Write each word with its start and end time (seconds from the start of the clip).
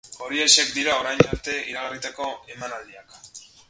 Horiexek 0.27 0.71
dira 0.77 0.95
orain 1.03 1.21
arte 1.27 1.59
iragarritako 1.75 2.35
emanaldiak. 2.57 3.19